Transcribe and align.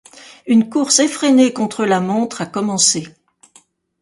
Une 0.47 0.67
course 0.67 0.97
effrénée 0.97 1.53
contre 1.53 1.85
la 1.85 2.01
montre 2.01 2.41
a 2.41 2.47
commencé. 2.47 3.07